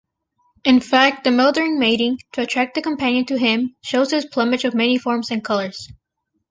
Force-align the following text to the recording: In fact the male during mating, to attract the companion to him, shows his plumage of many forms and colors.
In 0.65 0.79
fact 0.81 1.23
the 1.23 1.29
male 1.29 1.51
during 1.51 1.77
mating, 1.77 2.17
to 2.33 2.41
attract 2.41 2.73
the 2.73 2.81
companion 2.81 3.23
to 3.25 3.37
him, 3.37 3.75
shows 3.83 4.09
his 4.09 4.25
plumage 4.25 4.65
of 4.65 4.73
many 4.73 4.97
forms 4.97 5.29
and 5.29 5.45
colors. 5.45 5.89